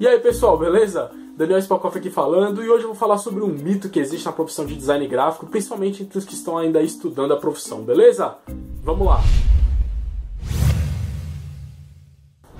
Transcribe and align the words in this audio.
E 0.00 0.08
aí 0.08 0.18
pessoal, 0.18 0.56
beleza? 0.56 1.10
Daniel 1.36 1.60
Spakoff 1.60 1.98
aqui 1.98 2.08
falando 2.08 2.64
e 2.64 2.70
hoje 2.70 2.84
eu 2.84 2.88
vou 2.88 2.96
falar 2.96 3.18
sobre 3.18 3.44
um 3.44 3.48
mito 3.48 3.90
que 3.90 4.00
existe 4.00 4.24
na 4.24 4.32
profissão 4.32 4.64
de 4.64 4.74
design 4.74 5.06
gráfico, 5.06 5.44
principalmente 5.46 6.02
entre 6.02 6.16
os 6.16 6.24
que 6.24 6.32
estão 6.32 6.56
ainda 6.56 6.80
estudando 6.80 7.34
a 7.34 7.36
profissão, 7.36 7.82
beleza? 7.82 8.34
Vamos 8.82 9.06
lá! 9.06 9.20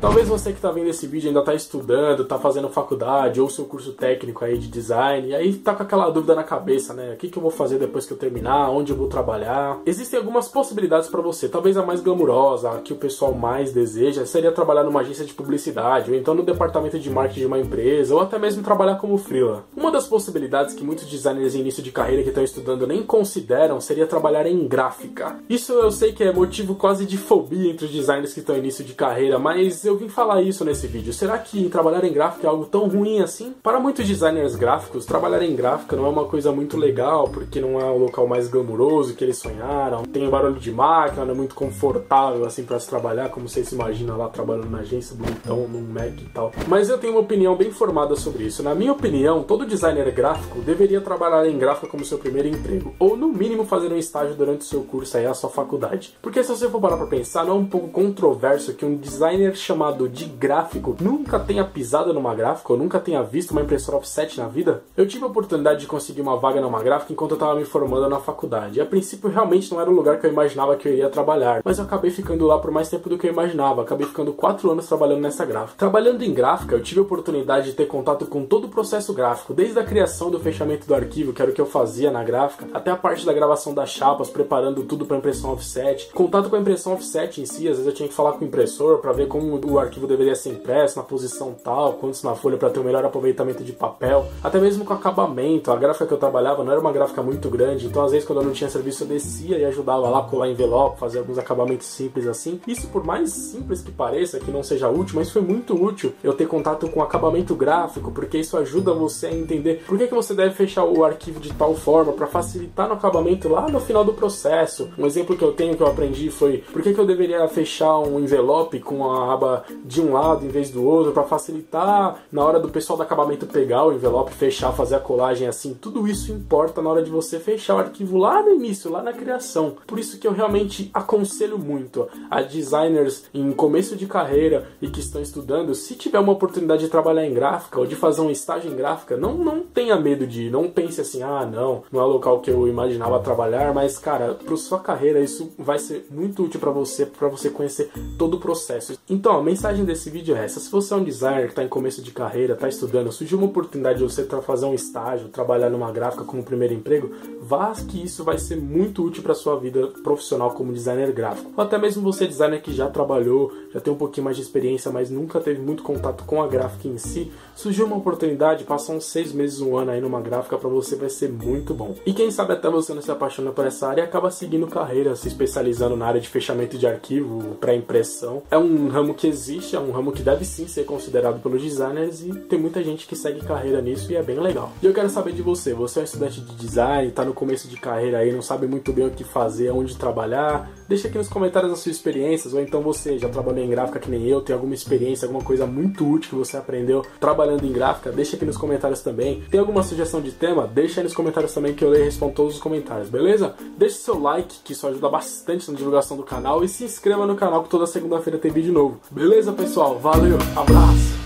Talvez 0.00 0.26
você 0.26 0.50
que 0.50 0.56
está 0.56 0.70
vendo 0.70 0.88
esse 0.88 1.06
vídeo 1.06 1.28
ainda 1.28 1.40
está 1.40 1.52
estudando, 1.52 2.22
está 2.22 2.38
fazendo 2.38 2.70
faculdade 2.70 3.38
ou 3.38 3.50
seu 3.50 3.66
curso 3.66 3.92
técnico 3.92 4.42
aí 4.42 4.56
de 4.56 4.66
design, 4.66 5.28
e 5.28 5.34
aí 5.34 5.50
está 5.50 5.74
com 5.74 5.82
aquela 5.82 6.08
dúvida 6.08 6.34
na 6.34 6.42
cabeça, 6.42 6.94
né? 6.94 7.12
O 7.12 7.16
que, 7.18 7.28
que 7.28 7.36
eu 7.36 7.42
vou 7.42 7.50
fazer 7.50 7.78
depois 7.78 8.06
que 8.06 8.12
eu 8.14 8.16
terminar? 8.16 8.70
Onde 8.70 8.92
eu 8.92 8.96
vou 8.96 9.08
trabalhar? 9.08 9.78
Existem 9.84 10.18
algumas 10.18 10.48
possibilidades 10.48 11.06
para 11.10 11.20
você. 11.20 11.50
Talvez 11.50 11.76
a 11.76 11.84
mais 11.84 12.00
glamurosa, 12.00 12.70
a 12.70 12.78
que 12.78 12.94
o 12.94 12.96
pessoal 12.96 13.34
mais 13.34 13.74
deseja, 13.74 14.24
seria 14.24 14.50
trabalhar 14.50 14.84
numa 14.84 15.00
agência 15.00 15.26
de 15.26 15.34
publicidade, 15.34 16.10
ou 16.10 16.16
então 16.16 16.32
no 16.34 16.42
departamento 16.42 16.98
de 16.98 17.10
marketing 17.10 17.40
de 17.40 17.46
uma 17.46 17.58
empresa, 17.58 18.14
ou 18.14 18.22
até 18.22 18.38
mesmo 18.38 18.62
trabalhar 18.62 18.94
como 18.96 19.18
freela. 19.18 19.66
Uma 19.76 19.92
das 19.92 20.06
possibilidades 20.06 20.74
que 20.74 20.82
muitos 20.82 21.04
designers 21.04 21.54
em 21.54 21.60
início 21.60 21.82
de 21.82 21.92
carreira 21.92 22.22
que 22.22 22.30
estão 22.30 22.42
estudando 22.42 22.86
nem 22.86 23.02
consideram 23.02 23.78
seria 23.82 24.06
trabalhar 24.06 24.46
em 24.46 24.66
gráfica. 24.66 25.36
Isso 25.46 25.74
eu 25.74 25.90
sei 25.90 26.14
que 26.14 26.24
é 26.24 26.32
motivo 26.32 26.74
quase 26.74 27.04
de 27.04 27.18
fobia 27.18 27.70
entre 27.70 27.84
os 27.84 27.92
designers 27.92 28.32
que 28.32 28.40
estão 28.40 28.56
em 28.56 28.60
início 28.60 28.82
de 28.82 28.94
carreira, 28.94 29.38
mas 29.38 29.89
eu 29.90 29.96
vim 29.96 30.08
falar 30.08 30.40
isso 30.40 30.64
nesse 30.64 30.86
vídeo. 30.86 31.12
Será 31.12 31.36
que 31.36 31.68
trabalhar 31.68 32.04
em 32.04 32.12
gráfica 32.12 32.46
é 32.46 32.50
algo 32.50 32.64
tão 32.64 32.88
ruim 32.88 33.20
assim? 33.20 33.54
Para 33.62 33.80
muitos 33.80 34.06
designers 34.06 34.54
gráficos, 34.54 35.04
trabalhar 35.04 35.42
em 35.42 35.54
gráfica 35.54 35.96
não 35.96 36.06
é 36.06 36.08
uma 36.08 36.24
coisa 36.24 36.52
muito 36.52 36.76
legal, 36.76 37.28
porque 37.28 37.60
não 37.60 37.80
é 37.80 37.84
o 37.84 37.98
local 37.98 38.26
mais 38.26 38.48
glamuroso 38.48 39.14
que 39.14 39.24
eles 39.24 39.38
sonharam. 39.38 40.04
Tem 40.04 40.30
barulho 40.30 40.60
de 40.60 40.70
máquina, 40.70 41.24
não 41.24 41.34
é 41.34 41.36
muito 41.36 41.54
confortável 41.54 42.44
assim 42.46 42.64
para 42.64 42.78
se 42.78 42.88
trabalhar, 42.88 43.30
como 43.30 43.48
você 43.48 43.64
se 43.64 43.74
imagina 43.74 44.16
lá 44.16 44.28
trabalhando 44.28 44.70
na 44.70 44.78
agência 44.78 45.16
bonitão, 45.16 45.66
num 45.68 45.80
Mac 45.80 46.20
e 46.20 46.24
tal. 46.32 46.52
Mas 46.68 46.88
eu 46.88 46.98
tenho 46.98 47.14
uma 47.14 47.22
opinião 47.22 47.56
bem 47.56 47.72
formada 47.72 48.14
sobre 48.14 48.44
isso. 48.44 48.62
Na 48.62 48.74
minha 48.74 48.92
opinião, 48.92 49.42
todo 49.42 49.66
designer 49.66 50.10
gráfico 50.12 50.60
deveria 50.60 51.00
trabalhar 51.00 51.48
em 51.48 51.58
gráfica 51.58 51.88
como 51.88 52.04
seu 52.04 52.18
primeiro 52.18 52.48
emprego, 52.48 52.94
ou 52.98 53.16
no 53.16 53.28
mínimo 53.28 53.64
fazer 53.64 53.92
um 53.92 53.96
estágio 53.96 54.36
durante 54.36 54.60
o 54.60 54.64
seu 54.64 54.82
curso 54.82 55.16
aí, 55.16 55.26
a 55.26 55.34
sua 55.34 55.50
faculdade. 55.50 56.16
Porque 56.22 56.44
se 56.44 56.50
você 56.50 56.68
for 56.68 56.80
parar 56.80 56.96
pra 56.96 57.06
pensar, 57.06 57.44
não 57.44 57.54
é 57.54 57.56
um 57.56 57.66
pouco 57.66 57.88
controverso 57.88 58.74
que 58.74 58.84
um 58.84 58.96
designer 58.96 59.56
chamado 59.56 59.79
chamado 59.80 60.10
de 60.10 60.26
gráfico 60.26 60.94
nunca 61.00 61.38
tenha 61.38 61.64
pisado 61.64 62.12
numa 62.12 62.34
gráfica 62.34 62.70
ou 62.70 62.78
nunca 62.78 63.00
tenha 63.00 63.22
visto 63.22 63.52
uma 63.52 63.62
impressora 63.62 63.96
offset 63.96 64.38
na 64.38 64.46
vida? 64.46 64.82
Eu 64.94 65.08
tive 65.08 65.24
a 65.24 65.26
oportunidade 65.26 65.80
de 65.80 65.86
conseguir 65.86 66.20
uma 66.20 66.36
vaga 66.36 66.60
numa 66.60 66.82
gráfica 66.82 67.14
enquanto 67.14 67.30
eu 67.30 67.36
estava 67.36 67.54
me 67.54 67.64
formando 67.64 68.06
na 68.06 68.20
faculdade. 68.20 68.76
E 68.76 68.80
a 68.82 68.84
princípio 68.84 69.30
realmente 69.30 69.72
não 69.72 69.80
era 69.80 69.90
o 69.90 69.94
lugar 69.94 70.20
que 70.20 70.26
eu 70.26 70.30
imaginava 70.30 70.76
que 70.76 70.86
eu 70.86 70.92
iria 70.92 71.08
trabalhar, 71.08 71.62
mas 71.64 71.78
eu 71.78 71.84
acabei 71.84 72.10
ficando 72.10 72.46
lá 72.46 72.58
por 72.58 72.70
mais 72.70 72.90
tempo 72.90 73.08
do 73.08 73.16
que 73.16 73.26
eu 73.26 73.32
imaginava. 73.32 73.80
Acabei 73.80 74.06
ficando 74.06 74.34
4 74.34 74.70
anos 74.70 74.86
trabalhando 74.86 75.22
nessa 75.22 75.46
gráfica. 75.46 75.78
Trabalhando 75.78 76.22
em 76.22 76.34
gráfica, 76.34 76.74
eu 76.74 76.82
tive 76.82 77.00
a 77.00 77.02
oportunidade 77.02 77.70
de 77.70 77.72
ter 77.72 77.86
contato 77.86 78.26
com 78.26 78.44
todo 78.44 78.66
o 78.66 78.68
processo 78.68 79.14
gráfico, 79.14 79.54
desde 79.54 79.78
a 79.78 79.84
criação 79.84 80.30
do 80.30 80.38
fechamento 80.38 80.86
do 80.86 80.94
arquivo, 80.94 81.32
que 81.32 81.40
era 81.40 81.50
o 81.50 81.54
que 81.54 81.60
eu 81.60 81.66
fazia 81.66 82.10
na 82.10 82.22
gráfica, 82.22 82.68
até 82.74 82.90
a 82.90 82.96
parte 82.96 83.24
da 83.24 83.32
gravação 83.32 83.72
das 83.72 83.88
chapas, 83.88 84.28
preparando 84.28 84.82
tudo 84.82 85.06
para 85.06 85.16
impressão 85.16 85.50
offset. 85.54 86.10
Contato 86.12 86.50
com 86.50 86.56
a 86.56 86.60
impressão 86.60 86.92
offset 86.92 87.40
em 87.40 87.46
si, 87.46 87.66
às 87.66 87.78
vezes 87.78 87.86
eu 87.86 87.94
tinha 87.94 88.08
que 88.08 88.14
falar 88.14 88.32
com 88.32 88.44
o 88.44 88.48
impressor 88.48 88.98
para 88.98 89.12
ver 89.12 89.26
como 89.26 89.58
o 89.70 89.78
arquivo 89.78 90.06
deveria 90.06 90.34
ser 90.34 90.50
impresso 90.50 90.98
na 90.98 91.02
posição 91.04 91.54
tal, 91.54 91.94
quantos 91.94 92.22
na 92.22 92.34
folha 92.34 92.56
para 92.56 92.70
ter 92.70 92.78
o 92.78 92.82
um 92.82 92.86
melhor 92.86 93.04
aproveitamento 93.04 93.62
de 93.62 93.72
papel, 93.72 94.26
até 94.42 94.58
mesmo 94.58 94.84
com 94.84 94.92
acabamento. 94.92 95.70
A 95.70 95.76
gráfica 95.76 96.06
que 96.06 96.12
eu 96.12 96.18
trabalhava 96.18 96.64
não 96.64 96.72
era 96.72 96.80
uma 96.80 96.92
gráfica 96.92 97.22
muito 97.22 97.48
grande, 97.48 97.86
então 97.86 98.04
às 98.04 98.12
vezes 98.12 98.26
quando 98.26 98.40
eu 98.40 98.46
não 98.46 98.52
tinha 98.52 98.68
serviço 98.68 99.04
eu 99.04 99.08
descia 99.08 99.58
e 99.58 99.64
ajudava 99.64 100.08
lá 100.08 100.20
a 100.20 100.22
colar 100.22 100.48
envelope, 100.48 100.98
fazer 100.98 101.18
alguns 101.18 101.38
acabamentos 101.38 101.86
simples 101.86 102.26
assim. 102.26 102.60
Isso 102.66 102.88
por 102.88 103.04
mais 103.04 103.30
simples 103.30 103.80
que 103.80 103.90
pareça, 103.90 104.38
que 104.40 104.50
não 104.50 104.62
seja 104.62 104.88
útil, 104.88 105.16
mas 105.16 105.30
foi 105.30 105.42
muito 105.42 105.74
útil 105.74 106.12
eu 106.22 106.32
ter 106.32 106.46
contato 106.46 106.88
com 106.88 107.02
acabamento 107.02 107.54
gráfico, 107.54 108.10
porque 108.10 108.38
isso 108.38 108.56
ajuda 108.56 108.92
você 108.92 109.26
a 109.26 109.32
entender 109.32 109.82
por 109.86 109.96
que, 109.96 110.06
que 110.06 110.14
você 110.14 110.34
deve 110.34 110.54
fechar 110.54 110.84
o 110.84 111.04
arquivo 111.04 111.40
de 111.40 111.52
tal 111.52 111.74
forma 111.74 112.12
para 112.12 112.26
facilitar 112.26 112.88
no 112.88 112.94
acabamento 112.94 113.48
lá 113.48 113.68
no 113.68 113.80
final 113.80 114.04
do 114.04 114.12
processo. 114.12 114.90
Um 114.98 115.06
exemplo 115.06 115.36
que 115.36 115.44
eu 115.44 115.52
tenho 115.52 115.76
que 115.76 115.82
eu 115.82 115.86
aprendi 115.86 116.30
foi 116.30 116.58
por 116.58 116.82
que, 116.82 116.92
que 116.92 117.00
eu 117.00 117.06
deveria 117.06 117.46
fechar 117.48 117.98
um 117.98 118.20
envelope 118.20 118.80
com 118.80 119.10
a 119.10 119.32
aba 119.32 119.59
de 119.84 120.00
um 120.00 120.12
lado 120.12 120.44
em 120.44 120.48
vez 120.48 120.70
do 120.70 120.84
outro 120.84 121.12
para 121.12 121.24
facilitar 121.24 122.22
na 122.30 122.44
hora 122.44 122.60
do 122.60 122.68
pessoal 122.68 122.96
do 122.96 123.02
acabamento 123.02 123.46
pegar 123.46 123.84
o 123.84 123.92
envelope, 123.92 124.32
fechar, 124.32 124.72
fazer 124.72 124.96
a 124.96 125.00
colagem 125.00 125.46
assim. 125.48 125.74
Tudo 125.74 126.06
isso 126.06 126.32
importa 126.32 126.82
na 126.82 126.90
hora 126.90 127.02
de 127.02 127.10
você 127.10 127.38
fechar 127.38 127.76
o 127.76 127.78
arquivo 127.78 128.18
lá 128.18 128.42
no 128.42 128.54
início, 128.54 128.90
lá 128.90 129.02
na 129.02 129.12
criação. 129.12 129.76
Por 129.86 129.98
isso 129.98 130.18
que 130.18 130.26
eu 130.26 130.32
realmente 130.32 130.90
aconselho 130.92 131.58
muito 131.58 132.08
a 132.30 132.42
designers 132.42 133.24
em 133.32 133.52
começo 133.52 133.96
de 133.96 134.06
carreira 134.06 134.68
e 134.80 134.88
que 134.88 135.00
estão 135.00 135.20
estudando, 135.20 135.74
se 135.74 135.94
tiver 135.94 136.18
uma 136.18 136.32
oportunidade 136.32 136.84
de 136.84 136.88
trabalhar 136.88 137.26
em 137.26 137.34
gráfica 137.34 137.80
ou 137.80 137.86
de 137.86 137.96
fazer 137.96 138.20
um 138.20 138.30
estágio 138.30 138.70
em 138.70 138.76
gráfica, 138.76 139.16
não, 139.16 139.34
não 139.34 139.60
tenha 139.60 139.96
medo 139.96 140.26
de 140.26 140.46
ir, 140.46 140.50
não 140.50 140.68
pense 140.68 141.00
assim, 141.00 141.22
ah, 141.22 141.44
não, 141.44 141.82
não 141.90 142.00
é 142.00 142.04
o 142.04 142.08
local 142.08 142.40
que 142.40 142.50
eu 142.50 142.66
imaginava 142.66 143.20
trabalhar, 143.20 143.72
mas 143.74 143.98
cara, 143.98 144.34
para 144.34 144.56
sua 144.56 144.78
carreira 144.78 145.20
isso 145.20 145.50
vai 145.58 145.78
ser 145.78 146.06
muito 146.10 146.44
útil 146.44 146.60
para 146.60 146.70
você, 146.70 147.06
para 147.06 147.28
você 147.28 147.50
conhecer 147.50 147.90
todo 148.18 148.34
o 148.34 148.40
processo. 148.40 148.98
Então, 149.08 149.42
mensagem 149.50 149.84
desse 149.84 150.08
vídeo 150.10 150.36
é 150.36 150.44
essa. 150.44 150.60
Se 150.60 150.70
você 150.70 150.94
é 150.94 150.96
um 150.96 151.02
designer 151.02 151.46
que 151.46 151.50
está 151.50 151.64
em 151.64 151.68
começo 151.68 152.00
de 152.00 152.12
carreira, 152.12 152.54
está 152.54 152.68
estudando, 152.68 153.10
surgiu 153.10 153.36
uma 153.36 153.48
oportunidade 153.48 153.98
de 153.98 154.04
você 154.04 154.24
fazer 154.24 154.64
um 154.64 154.74
estágio, 154.74 155.28
trabalhar 155.28 155.68
numa 155.68 155.90
gráfica 155.90 156.22
como 156.22 156.44
primeiro 156.44 156.72
emprego, 156.72 157.10
vá 157.42 157.72
que 157.72 158.02
isso 158.02 158.22
vai 158.22 158.38
ser 158.38 158.56
muito 158.56 159.04
útil 159.04 159.22
para 159.22 159.34
sua 159.34 159.56
vida 159.58 159.88
profissional 160.04 160.52
como 160.52 160.72
designer 160.72 161.12
gráfico. 161.12 161.50
Ou 161.56 161.64
até 161.64 161.78
mesmo 161.78 162.02
você, 162.02 162.26
designer 162.26 162.62
que 162.62 162.72
já 162.72 162.88
trabalhou, 162.88 163.52
já 163.72 163.80
tem 163.80 163.92
um 163.92 163.96
pouquinho 163.96 164.24
mais 164.24 164.36
de 164.36 164.42
experiência, 164.42 164.90
mas 164.90 165.10
nunca 165.10 165.40
teve 165.40 165.60
muito 165.60 165.82
contato 165.82 166.24
com 166.24 166.42
a 166.42 166.46
gráfica 166.46 166.86
em 166.86 166.98
si, 166.98 167.30
surgiu 167.56 167.86
uma 167.86 167.96
oportunidade, 167.96 168.64
passar 168.64 168.92
uns 168.92 169.04
seis 169.04 169.32
meses, 169.32 169.60
um 169.60 169.76
ano 169.76 169.90
aí 169.90 170.00
numa 170.00 170.20
gráfica 170.20 170.56
para 170.58 170.68
você 170.68 170.94
vai 170.94 171.08
ser 171.08 171.30
muito 171.30 171.74
bom. 171.74 171.94
E 172.06 172.12
quem 172.12 172.30
sabe 172.30 172.52
até 172.52 172.68
você 172.68 172.94
não 172.94 173.02
se 173.02 173.10
apaixona 173.10 173.50
por 173.50 173.66
essa 173.66 173.88
área 173.88 174.02
e 174.02 174.04
acaba 174.04 174.30
seguindo 174.30 174.66
carreira, 174.66 175.16
se 175.16 175.28
especializando 175.28 175.96
na 175.96 176.06
área 176.06 176.20
de 176.20 176.28
fechamento 176.28 176.78
de 176.78 176.86
arquivo, 176.86 177.56
pré-impressão. 177.60 178.42
É 178.50 178.58
um 178.58 178.88
ramo 178.88 179.14
que 179.14 179.29
existe 179.30 179.74
é 179.74 179.80
um 179.80 179.90
ramo 179.90 180.12
que 180.12 180.22
deve 180.22 180.44
sim 180.44 180.68
ser 180.68 180.84
considerado 180.84 181.40
pelos 181.40 181.62
designers 181.62 182.20
e 182.22 182.32
tem 182.32 182.58
muita 182.58 182.82
gente 182.82 183.06
que 183.06 183.16
segue 183.16 183.40
carreira 183.40 183.80
nisso 183.80 184.12
e 184.12 184.16
é 184.16 184.22
bem 184.22 184.38
legal. 184.38 184.72
E 184.82 184.86
eu 184.86 184.92
quero 184.92 185.08
saber 185.08 185.32
de 185.32 185.42
você, 185.42 185.72
você 185.72 186.00
é 186.00 186.02
um 186.02 186.04
estudante 186.04 186.40
de 186.40 186.54
design, 186.56 187.08
está 187.08 187.24
no 187.24 187.32
começo 187.32 187.68
de 187.68 187.76
carreira 187.76 188.18
aí, 188.18 188.32
não 188.32 188.42
sabe 188.42 188.66
muito 188.66 188.92
bem 188.92 189.06
o 189.06 189.10
que 189.10 189.24
fazer, 189.24 189.70
onde 189.70 189.96
trabalhar, 189.96 190.70
deixa 190.90 191.06
aqui 191.06 191.16
nos 191.16 191.28
comentários 191.28 191.72
as 191.72 191.78
suas 191.78 191.94
experiências, 191.94 192.52
ou 192.52 192.60
então 192.60 192.82
você 192.82 193.16
já 193.16 193.28
trabalhou 193.28 193.64
em 193.64 193.70
gráfica 193.70 194.00
que 194.00 194.10
nem 194.10 194.26
eu, 194.26 194.40
tem 194.40 194.52
alguma 194.52 194.74
experiência, 194.74 195.24
alguma 195.24 195.44
coisa 195.44 195.64
muito 195.64 196.04
útil 196.04 196.30
que 196.30 196.34
você 196.34 196.56
aprendeu 196.56 197.06
trabalhando 197.20 197.64
em 197.64 197.72
gráfica, 197.72 198.10
deixa 198.10 198.34
aqui 198.34 198.44
nos 198.44 198.56
comentários 198.56 199.00
também. 199.00 199.40
Tem 199.48 199.60
alguma 199.60 199.84
sugestão 199.84 200.20
de 200.20 200.32
tema? 200.32 200.66
Deixa 200.66 201.00
aí 201.00 201.04
nos 201.04 201.14
comentários 201.14 201.54
também 201.54 201.74
que 201.74 201.84
eu 201.84 201.90
leio 201.90 202.02
e 202.02 202.04
respondo 202.06 202.34
todos 202.34 202.56
os 202.56 202.60
comentários, 202.60 203.08
beleza? 203.08 203.54
Deixe 203.78 203.98
seu 203.98 204.20
like, 204.20 204.56
que 204.64 204.72
isso 204.72 204.84
ajuda 204.88 205.08
bastante 205.08 205.70
na 205.70 205.76
divulgação 205.76 206.16
do 206.16 206.24
canal, 206.24 206.64
e 206.64 206.68
se 206.68 206.82
inscreva 206.82 207.24
no 207.24 207.36
canal 207.36 207.62
que 207.62 207.70
toda 207.70 207.86
segunda-feira 207.86 208.40
tem 208.40 208.50
vídeo 208.50 208.72
novo. 208.72 208.98
Beleza, 209.12 209.52
pessoal? 209.52 209.96
Valeu, 209.96 210.38
abraço! 210.56 211.19